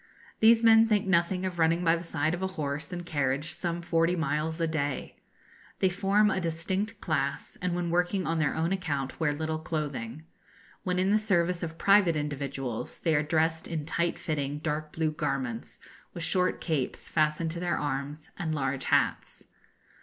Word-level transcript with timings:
These 0.39 0.63
men 0.63 0.87
think 0.87 1.05
nothing 1.05 1.45
of 1.45 1.59
running 1.59 1.83
by 1.83 1.95
the 1.95 2.03
side 2.03 2.33
of 2.33 2.41
a 2.41 2.47
horse 2.57 2.91
and 2.91 3.05
carriage 3.05 3.51
some 3.53 3.83
forty 3.83 4.15
miles 4.15 4.59
a 4.59 4.65
day. 4.65 5.15
They 5.77 5.89
form 5.91 6.31
a 6.31 6.41
distinct 6.41 6.99
class, 6.99 7.55
and 7.61 7.75
when 7.75 7.91
working 7.91 8.25
on 8.25 8.39
their 8.39 8.55
own 8.55 8.71
account 8.71 9.19
wear 9.19 9.31
little 9.31 9.59
clothing. 9.59 10.23
When 10.83 10.97
in 10.97 11.11
the 11.11 11.19
service 11.19 11.61
of 11.61 11.77
private 11.77 12.15
individuals 12.15 12.97
they 12.97 13.13
are 13.13 13.21
dressed 13.21 13.67
in 13.67 13.85
tight 13.85 14.17
fitting 14.17 14.57
dark 14.57 14.91
blue 14.91 15.11
garments, 15.11 15.79
with 16.15 16.23
short 16.23 16.59
capes, 16.59 17.07
fastened 17.07 17.51
to 17.51 17.59
their 17.59 17.77
arms, 17.77 18.31
and 18.39 18.55
large 18.55 18.85
hats. 18.85 19.43